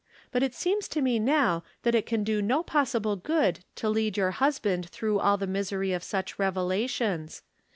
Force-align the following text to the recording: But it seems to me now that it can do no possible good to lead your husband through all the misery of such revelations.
But 0.31 0.41
it 0.41 0.55
seems 0.55 0.87
to 0.87 1.01
me 1.03 1.19
now 1.19 1.61
that 1.83 1.93
it 1.93 2.07
can 2.07 2.23
do 2.23 2.41
no 2.41 2.63
possible 2.63 3.15
good 3.15 3.59
to 3.75 3.87
lead 3.87 4.17
your 4.17 4.31
husband 4.31 4.89
through 4.89 5.19
all 5.19 5.37
the 5.37 5.45
misery 5.45 5.93
of 5.93 6.01
such 6.03 6.39
revelations. 6.39 7.43